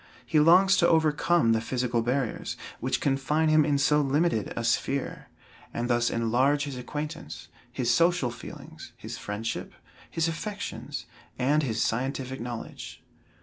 He 0.25 0.39
longs 0.39 0.77
to 0.77 0.87
overcome 0.87 1.51
the 1.51 1.61
physical 1.61 2.01
barriers, 2.01 2.57
which 2.79 2.99
confine 3.01 3.49
him 3.49 3.63
in 3.63 3.77
so 3.77 4.01
limited 4.01 4.51
a 4.55 4.63
sphere, 4.63 5.27
and 5.75 5.87
thus 5.91 6.09
enlarge 6.09 6.63
his 6.63 6.75
acquaintance, 6.75 7.49
his 7.71 7.93
social 7.93 8.31
feelings, 8.31 8.93
his 8.97 9.19
friendship, 9.19 9.73
his 10.09 10.27
affections 10.27 11.05
and 11.37 11.61
his 11.61 11.83
scientific 11.83 12.39
knowledge. 12.41 13.03